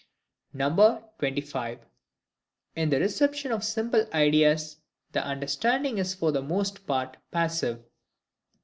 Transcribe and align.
25. 0.57 1.81
In 2.75 2.89
the 2.89 2.99
Reception 2.99 3.51
of 3.51 3.63
simple 3.63 4.03
Ideas, 4.11 4.77
the 5.11 5.23
Understanding 5.23 5.99
is 5.99 6.15
for 6.15 6.31
the 6.31 6.41
most 6.41 6.87
part 6.87 7.17
passive. 7.29 7.83